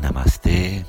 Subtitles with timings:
[0.00, 0.84] Namastê.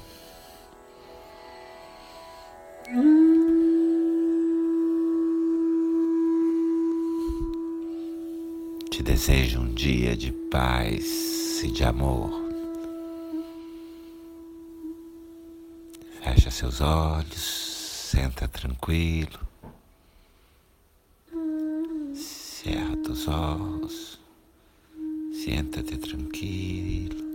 [8.92, 12.32] Te desejo um dia de paz e de amor.
[16.22, 19.40] Fecha seus olhos, senta tranquilo.
[22.14, 24.20] Cerra os olhos,
[25.34, 27.29] senta-te tranquilo.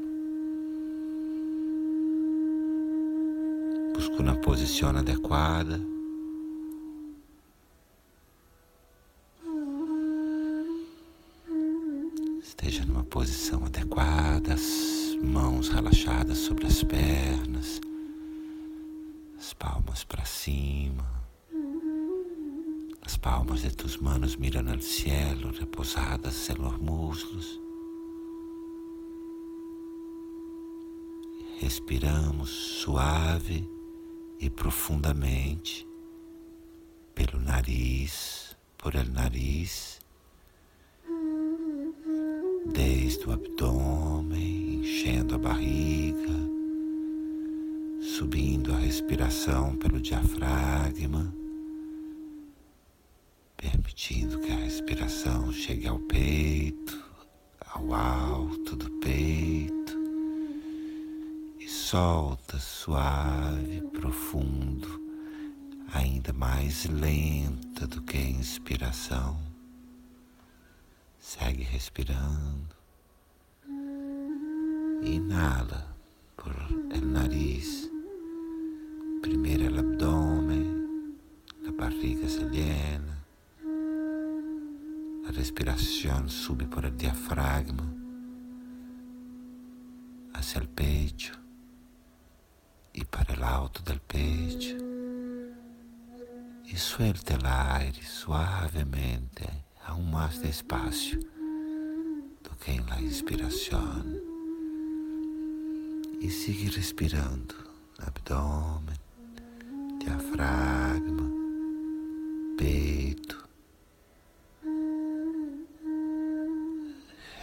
[4.07, 5.81] Busca uma posição adequada.
[12.43, 17.81] Esteja numa posição adequada, as mãos relaxadas sobre as pernas,
[19.39, 21.07] as palmas para cima,
[23.01, 27.59] as palmas de tus manos mirando al cielo, repousadas en los muslos.
[31.63, 33.74] Respiramos suave
[34.41, 35.87] e profundamente
[37.15, 40.01] pelo nariz, por el nariz,
[42.67, 46.35] desde o abdômen, enchendo a barriga,
[48.01, 51.33] subindo a respiração pelo diafragma,
[53.57, 57.03] permitindo que a respiração chegue ao peito,
[57.61, 59.84] ao alto do peito
[61.85, 64.89] solta suave, profundo,
[65.93, 69.39] ainda mais lenta do que a inspiração.
[71.21, 72.75] Segue respirando.
[75.03, 75.95] Inala
[76.35, 76.55] por
[76.91, 77.91] el nariz.
[79.21, 81.19] Primeiro el abdômen,
[81.69, 83.23] a barriga se llena.
[85.29, 87.85] A respiração sube por el diafragma
[90.33, 91.44] hacia el pecho
[92.95, 94.77] y para el alto del pecho
[96.65, 99.47] y suelta el aire suavemente,
[99.85, 101.19] aún más despacio
[102.43, 102.99] do que en la.
[106.25, 107.55] E sigue respirando,
[107.99, 108.99] abdômen,
[109.99, 111.29] diafragma,
[112.57, 113.45] peito.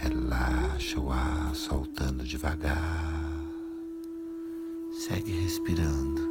[0.02, 3.11] Relaxa o ar soltando devagar.
[5.12, 6.22] Segue respirando.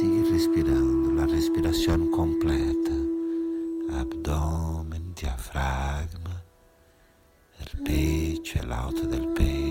[0.00, 1.20] Sigue respirando.
[1.20, 2.92] A respiração completa.
[4.00, 6.42] Abdômen, diafragma,
[7.60, 9.67] el pecho, el alto del pecho.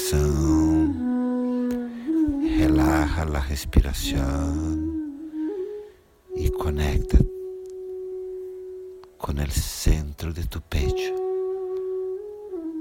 [0.00, 0.94] Respiração.
[2.56, 4.78] Relaxa a respiração
[6.34, 7.18] e conecta
[9.18, 11.14] com o centro de tu pecho.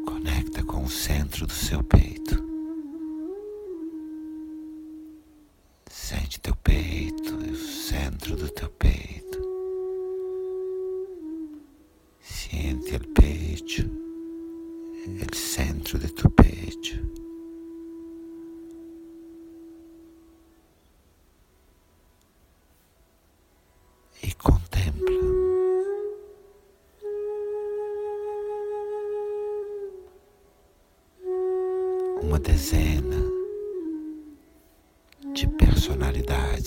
[0.06, 2.49] Conecta com o centro do seu peito.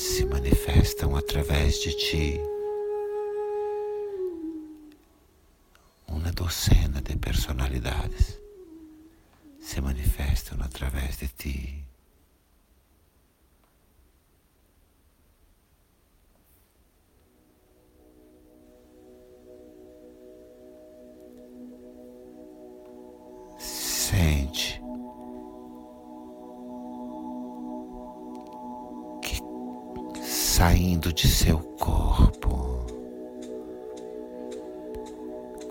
[0.00, 2.40] Se manifestam através de ti.
[6.06, 8.38] Uma docena de personalidades
[9.60, 11.91] se manifestam através de ti.
[30.62, 32.86] Saindo de seu corpo,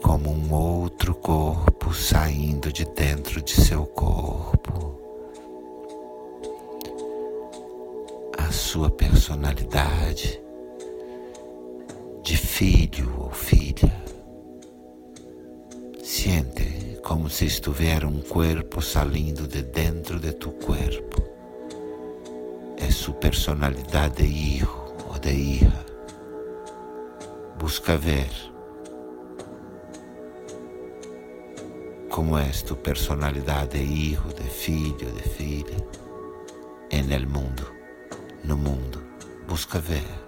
[0.04, 5.00] como um outro corpo saindo de dentro de seu corpo.
[8.38, 10.42] A sua personalidade
[12.22, 13.96] de filho ou filha.
[16.04, 21.24] Siente como se estivesse um corpo saindo de dentro de tu corpo.
[22.76, 24.81] É sua personalidade de hijo
[25.22, 25.86] de hija.
[27.60, 28.30] Busca ver
[32.10, 35.78] como é tu personalidade de hijo, de filho, de filha,
[36.90, 37.64] en el mundo,
[38.44, 39.02] no mundo.
[39.48, 40.21] Busca ver.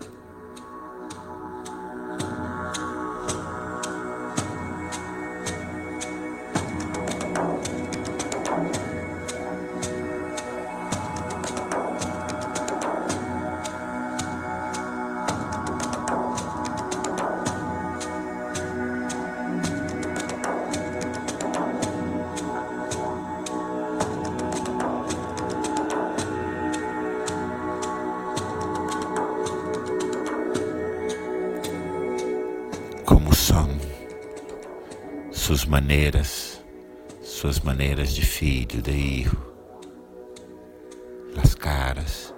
[35.74, 36.62] Maneiras,
[37.24, 39.54] suas maneiras de filho, de hijo,
[41.36, 42.31] as caras,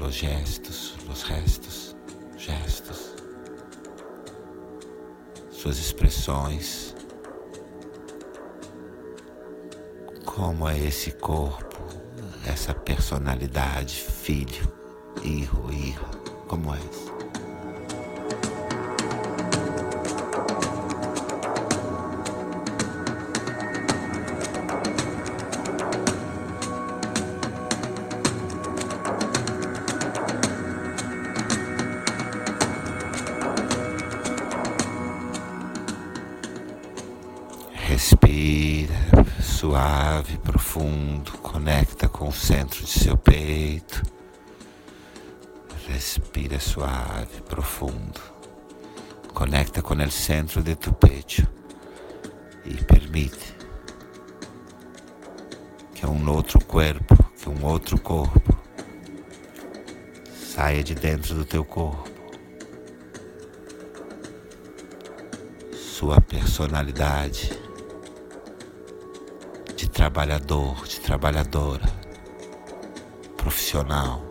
[0.00, 1.94] os gestos, os restos,
[2.38, 3.14] gestos,
[5.50, 6.96] suas expressões,
[10.24, 11.84] como é esse corpo,
[12.46, 14.72] essa personalidade, filho,
[15.22, 16.00] hijo, hija,
[16.48, 17.09] como é?
[39.80, 44.02] Suave, profundo, conecta com o centro de seu peito.
[45.88, 48.20] Respira suave, profundo.
[49.32, 51.46] Conecta com o centro de tu pecho
[52.66, 53.56] e permite
[55.94, 58.54] que um outro corpo, que um outro corpo
[60.34, 62.10] saia de dentro do teu corpo.
[65.72, 67.69] Sua personalidade
[70.00, 71.86] trabalhador, de trabalhadora,
[73.36, 74.24] profissional.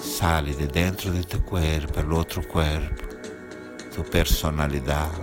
[0.00, 3.02] Sale de dentro de teu corpo, pelo outro corpo,
[3.92, 5.20] tua personalidade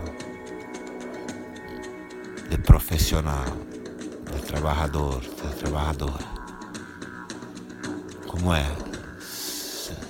[2.50, 3.46] de profissional,
[4.36, 6.26] de trabalhador, de trabalhadora.
[8.28, 8.68] Como é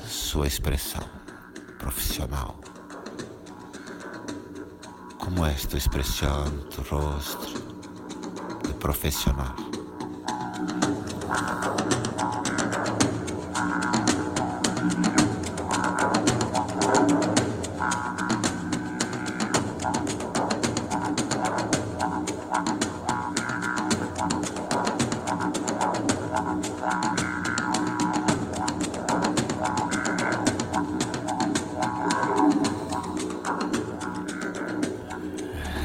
[0.07, 1.07] sua expressão
[1.77, 2.59] profissional?
[5.19, 7.70] Como é tua expressão, tu rosto?
[8.81, 9.53] Profesional.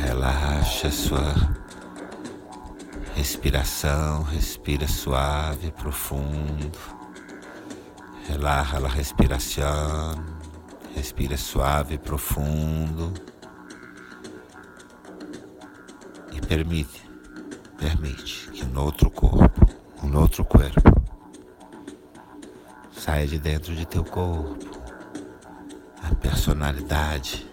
[0.07, 1.56] relaxa sua
[3.47, 6.79] respiração, respira suave, profundo.
[8.27, 10.25] Relaxa a respiração,
[10.97, 13.15] respira suave, profundo.
[16.33, 17.09] E permite,
[17.79, 19.65] permite que um outro corpo,
[20.03, 20.83] um outro corpo,
[22.91, 24.77] saia de dentro de teu corpo.
[26.03, 27.49] A personalidade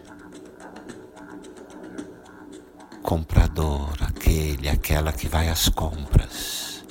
[3.03, 6.83] comprador, aquele, aquela que vai às compras.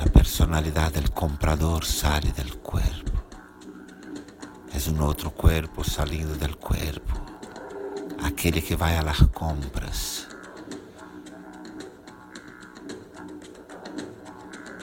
[0.00, 3.10] A personalidade do comprador sai do corpo.
[4.72, 7.20] É um outro corpo saindo do corpo.
[8.22, 10.28] Aquele que vai às compras.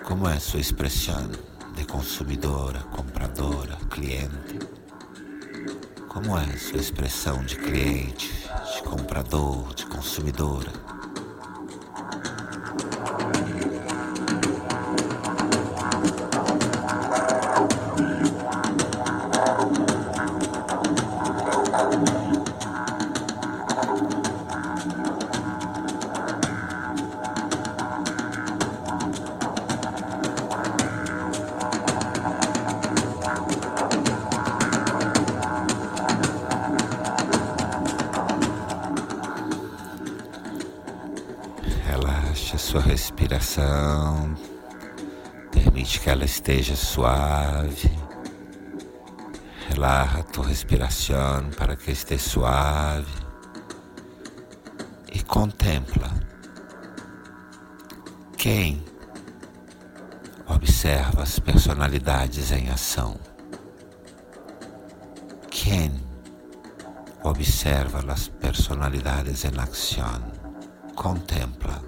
[0.03, 1.31] Como é sua expressão
[1.75, 4.76] de consumidora, compradora, cliente?
[6.17, 8.33] Como é sua expressão de cliente,
[8.73, 10.96] de comprador, de consumidora.
[42.67, 44.35] Sua respiração,
[45.53, 47.89] permite que ela esteja suave.
[49.69, 53.25] Relaxa a tua respiração para que esteja suave.
[55.27, 56.09] contempla
[58.37, 58.83] quem
[60.45, 63.17] observa as personalidades em ação.
[65.49, 65.91] Quem
[67.23, 70.21] observa as personalidades em ação,
[70.95, 71.86] contempla.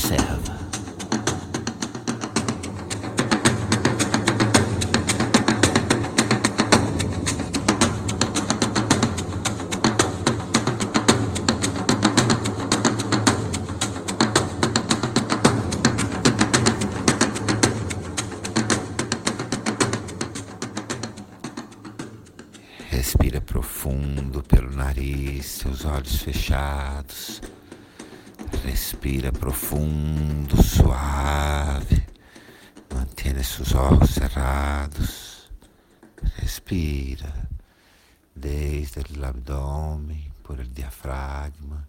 [0.00, 0.58] Observa?
[22.90, 27.09] Respira profundo pelo nariz, seus olhos fechados.
[29.00, 32.06] Respira profundo, suave.
[32.92, 35.50] Mantenha seus olhos cerrados.
[36.36, 37.48] Respira
[38.36, 41.88] desde o abdômen, por el diafragma,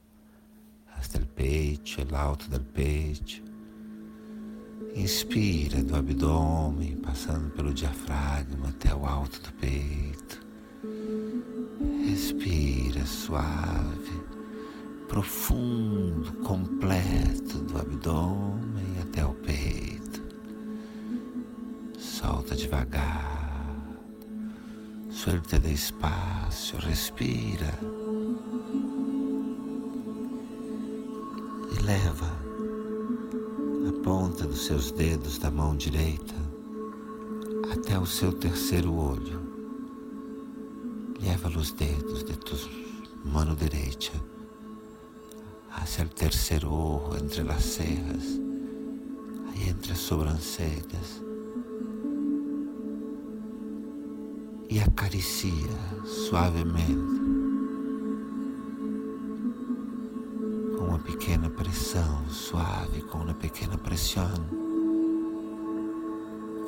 [0.96, 3.44] hasta el pecho, el alto del pecho.
[4.96, 10.40] Inspira do abdômen, passando pelo diafragma até o alto do peito.
[12.06, 14.21] Respira suave,
[15.12, 20.22] profundo, completo do abdômen até o peito.
[22.00, 23.78] Solta devagar,
[25.10, 27.78] suelta despacio, respira
[31.78, 32.32] e leva
[33.90, 36.36] a ponta dos seus dedos da mão direita
[37.74, 39.42] até o seu terceiro olho.
[41.22, 42.56] Leva os dedos de tu
[43.26, 44.14] mano derecha
[45.74, 48.40] hacia el tercer ojo, entre las cejas,
[49.50, 51.22] ahí entre as sobrancelhas.
[54.70, 55.68] E acaricia
[56.06, 57.20] suavemente,
[60.78, 64.32] com uma pequena pressão suave, com uma pequena pressão,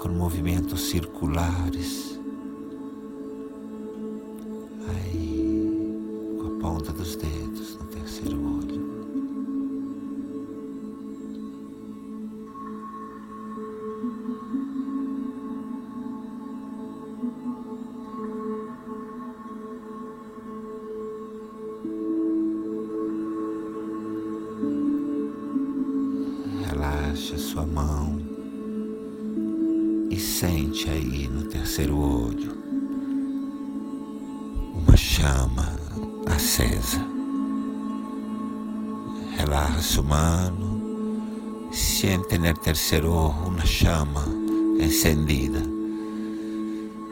[0.02, 2.20] com movimentos circulares.
[4.90, 7.43] Aí, com a ponta dos dedos
[39.84, 44.25] Relaxa sua mano, siente no terceiro ojo uma chama
[44.80, 45.62] encendida.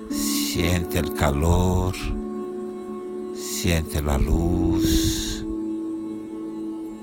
[0.09, 1.93] Siente o calor,
[3.35, 5.45] siente a luz,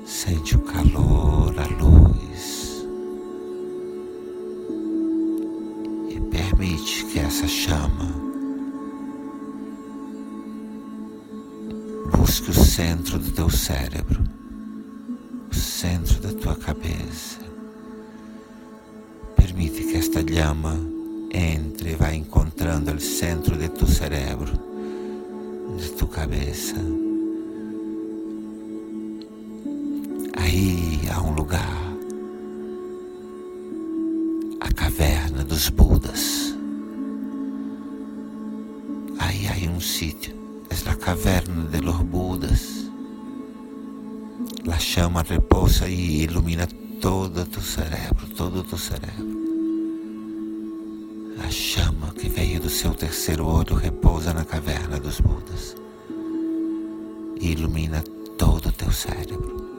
[0.07, 2.87] sente o calor, a luz.
[6.09, 8.09] E permite que essa chama
[12.11, 14.38] busque o centro do teu cérebro,
[15.79, 17.39] centro da tua cabeça.
[19.37, 20.77] Permite que esta llama
[21.31, 24.51] entre e vá encontrando o centro de tu cerebro,
[25.77, 26.75] de tu cabeça.
[30.37, 31.79] Aí há um lugar,
[34.61, 36.57] a caverna dos Budas.
[39.21, 40.35] Aí há um sítio,
[40.71, 42.89] é a caverna de los Budas.
[44.69, 46.69] La chama reposa e ilumina
[47.01, 49.39] todo tu cerebro, todo tu cerebro.
[51.43, 55.75] A chama que veio do seu terceiro olho repousa na caverna dos Budas
[57.41, 58.05] e ilumina
[58.37, 59.78] todo o teu cérebro.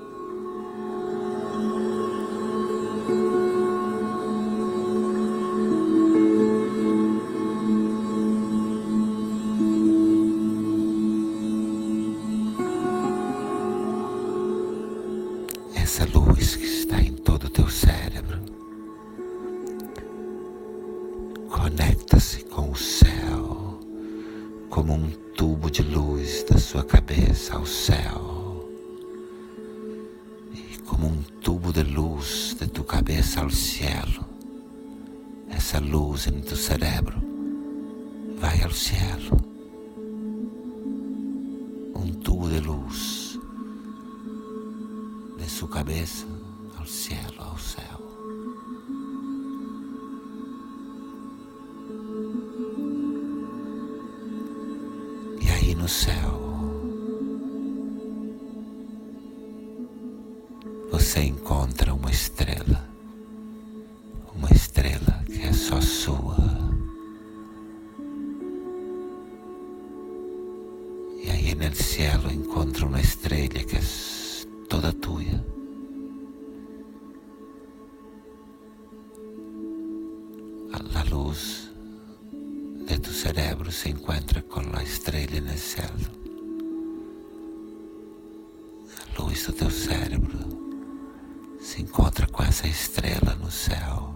[27.50, 28.70] cabeça ao céu
[30.53, 34.25] e como um tubo de luz de tu cabeça ao cielo,
[35.50, 37.18] essa luz em tu cérebro
[38.38, 39.38] vai ao cielo.
[41.96, 43.39] Um tubo de luz
[45.38, 46.27] de sua cabeça
[46.77, 48.00] ao cielo, ao céu.
[55.41, 56.49] E aí no céu,
[61.19, 62.89] você encontra uma estrela,
[64.33, 66.38] uma estrela que é só sua.
[71.21, 73.81] E aí no céu encontra uma estrela que é
[74.69, 75.19] toda tua.
[80.71, 81.69] A luz
[82.88, 85.89] de tu cerebro se encontra com a estrela no céu.
[89.17, 90.59] A luz do teu cérebro
[91.79, 94.15] encontra com essa estrela no céu.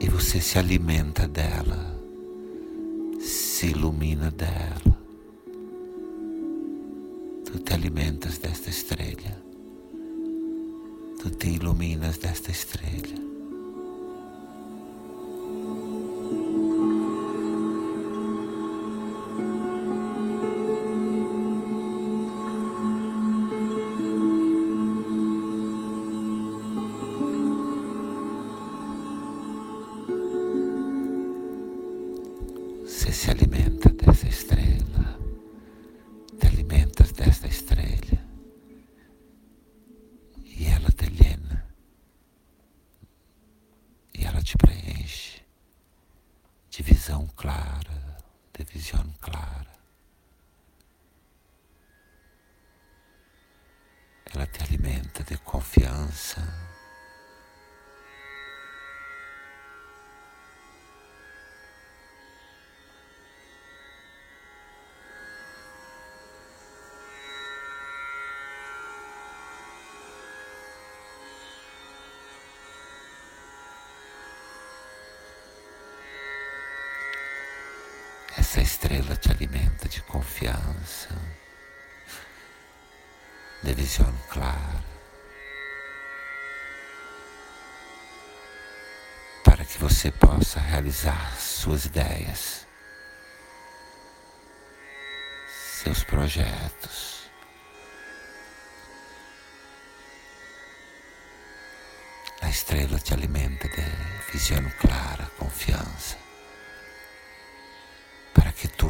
[0.00, 1.98] E você se alimenta dela,
[3.20, 4.96] se ilumina dela.
[7.46, 9.42] Tu te alimentas desta estrela,
[11.20, 13.35] tu te iluminas desta estrela.
[33.26, 33.65] Você
[78.86, 81.08] estrela te alimenta de confiança,
[83.60, 84.84] de visão clara,
[89.42, 92.64] para que você possa realizar suas ideias,
[95.82, 97.28] seus projetos.
[102.40, 106.15] A estrela te alimenta de visão clara, confiança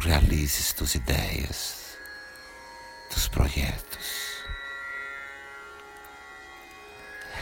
[0.07, 1.99] realizes tuas ideias,
[3.11, 4.45] tus projetos.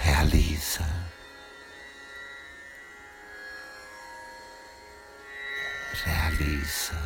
[0.01, 0.87] Realiza.
[6.05, 6.99] Realiza.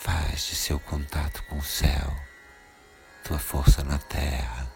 [0.00, 2.16] Faz de seu contato com o céu
[3.24, 4.70] tua força na terra.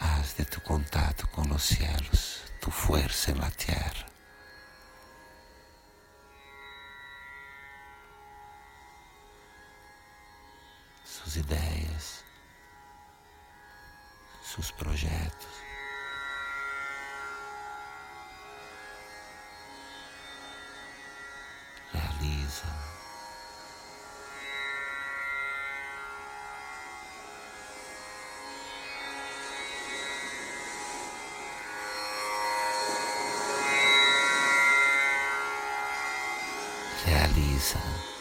[0.00, 4.15] Haz de tu contato com os cielos tu força na terra.
[11.36, 12.24] Suas ideias,
[14.42, 15.46] seus projetos.
[21.92, 22.66] Realiza.
[37.04, 38.15] Realiza.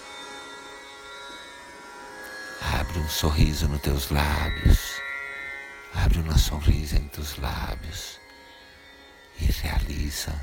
[3.05, 4.99] Um sorriso nos teus lábios.
[5.93, 8.19] Abre uma sorriso em teus lábios
[9.39, 10.33] e realiza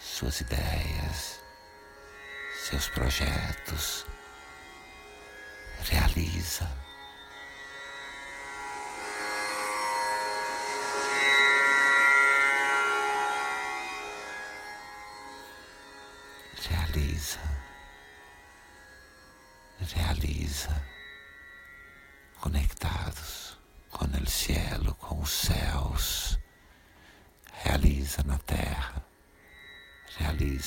[0.00, 1.40] suas ideias,
[2.64, 4.06] seus projetos.
[5.82, 6.64] Realiza.
[6.64, 6.87] Realiza.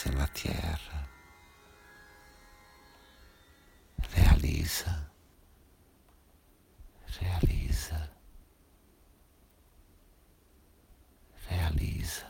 [0.02, 1.08] Realiza na terra.
[4.16, 5.12] Realiza,
[7.20, 8.10] realiza,
[11.50, 12.26] realiza.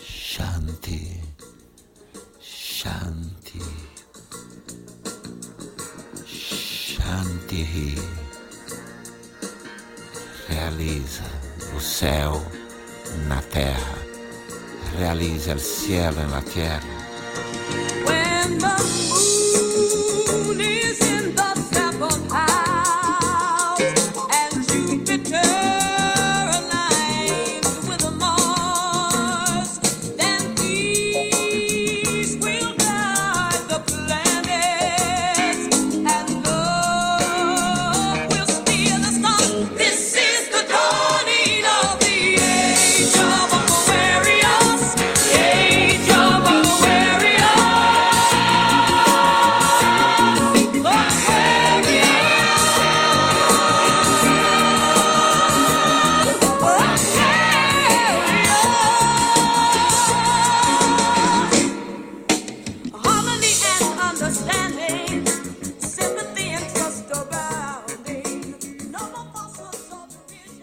[0.00, 1.20] Shanti,
[2.40, 3.60] Shanti.
[6.26, 7.94] Shanti
[10.48, 12.42] realiza o céu
[13.26, 13.98] na terra,
[14.96, 17.89] realiza o cielo na terra.